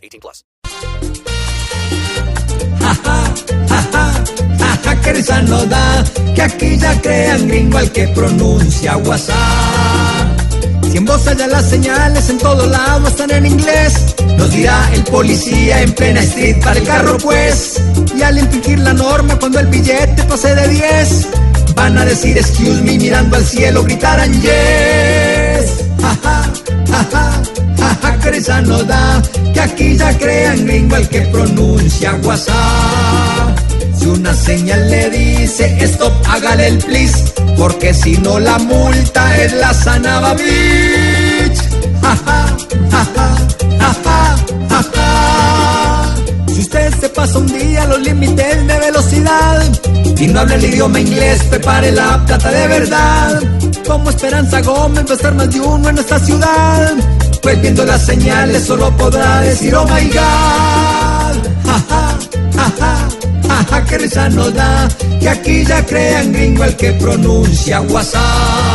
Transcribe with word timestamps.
18 0.00 0.20
plus. 0.20 0.44
Jaja, 4.58 5.00
que 5.02 5.12
risa 5.12 5.42
no 5.42 5.64
da, 5.66 6.04
que 6.34 6.42
aquí 6.42 6.76
ya 6.78 7.00
crean 7.00 7.48
gringo 7.48 7.78
al 7.78 7.90
que 7.90 8.08
pronuncia 8.08 8.96
WhatsApp. 8.98 10.40
Si 10.90 10.96
en 10.96 11.04
voz 11.04 11.26
allá 11.26 11.46
las 11.46 11.70
señales 11.70 12.28
en 12.30 12.38
todo 12.38 12.66
lado 12.66 13.06
están 13.08 13.30
en 13.30 13.46
inglés, 13.46 14.16
nos 14.36 14.50
dirá 14.50 14.90
el 14.92 15.04
policía 15.04 15.82
en 15.82 15.92
plena 15.92 16.20
street 16.20 16.60
para 16.62 16.80
el 16.80 16.86
carro 16.86 17.16
pues. 17.18 17.80
Y 18.16 18.22
al 18.22 18.38
infringir 18.38 18.80
la 18.80 18.92
norma 18.92 19.38
cuando 19.38 19.60
el 19.60 19.68
billete 19.68 20.22
pase 20.24 20.54
de 20.54 20.68
10, 20.68 21.28
van 21.76 21.96
a 21.96 22.04
decir 22.04 22.36
excuse 22.36 22.82
me 22.82 22.98
mirando 22.98 23.36
al 23.36 23.44
cielo, 23.44 23.84
gritarán 23.84 24.32
yes. 24.42 25.09
Que 29.52 29.60
aquí 29.60 29.96
ya 29.98 30.16
crean 30.16 30.64
gringo 30.64 30.96
al 30.96 31.06
que 31.08 31.20
pronuncia 31.22 32.18
WhatsApp. 32.24 33.58
Si 33.98 34.06
una 34.06 34.32
señal 34.32 34.90
le 34.90 35.10
dice 35.10 35.76
stop, 35.84 36.12
hágale 36.26 36.68
el 36.68 36.78
please, 36.78 37.34
porque 37.58 37.92
si 37.92 38.16
no 38.16 38.38
la 38.38 38.58
multa 38.58 39.36
es 39.36 39.52
la 39.52 39.74
sanaba 39.74 40.32
bitch. 40.34 41.60
Ja, 42.00 42.16
ja, 42.24 42.46
ja. 42.90 43.30
Si 46.46 46.60
usted 46.60 46.94
se 46.98 47.08
pasa 47.10 47.38
un 47.38 47.46
día 47.46 47.84
los 47.86 48.00
límites 48.00 48.66
de 48.66 48.78
velocidad 48.78 49.62
y 50.20 50.26
no 50.28 50.40
habla 50.40 50.54
el 50.56 50.64
idioma 50.64 51.00
inglés, 51.00 51.42
prepare 51.44 51.92
la 51.92 52.24
plata 52.26 52.50
de 52.50 52.68
verdad. 52.68 53.42
Como 53.86 54.10
Esperanza 54.10 54.60
Gómez 54.60 55.04
va 55.06 55.10
a 55.10 55.14
estar 55.14 55.34
más 55.34 55.50
de 55.50 55.60
uno 55.60 55.88
en 55.88 55.98
esta 55.98 56.18
ciudad, 56.18 56.92
pues 57.42 57.60
viendo 57.62 57.84
las 57.86 58.04
señales 58.04 58.64
solo 58.64 58.94
podrá 58.96 59.40
decir 59.40 59.74
oh 59.74 59.84
my 59.84 60.06
god. 60.08 60.20
Ja, 61.64 61.84
ja, 61.88 62.18
ja, 62.54 62.72
ja. 62.78 63.08
Jaja, 63.48 63.84
que 63.84 63.98
risa 63.98 64.28
nos 64.28 64.54
da, 64.54 64.88
que 65.20 65.28
aquí 65.28 65.64
ya 65.64 65.84
crean 65.84 66.32
gringo 66.32 66.64
el 66.64 66.76
que 66.76 66.92
pronuncia 66.92 67.80
WhatsApp. 67.80 68.69